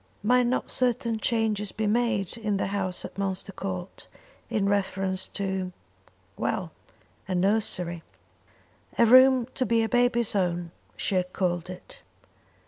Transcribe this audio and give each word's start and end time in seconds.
Might 0.23 0.47
not 0.47 0.71
certain 0.71 1.19
changes 1.19 1.71
be 1.71 1.85
made 1.85 2.35
in 2.35 2.57
the 2.57 2.65
house 2.65 3.05
at 3.05 3.19
Munster 3.19 3.51
Court 3.51 4.07
in 4.49 4.67
reference 4.67 5.27
to 5.27 5.73
well, 6.35 6.71
to 7.27 7.33
a 7.33 7.35
nursery. 7.35 8.01
A 8.97 9.05
room 9.05 9.45
to 9.53 9.63
be 9.63 9.85
baby's 9.85 10.35
own 10.35 10.71
she 10.97 11.13
had 11.13 11.31
called 11.33 11.69
it. 11.69 12.01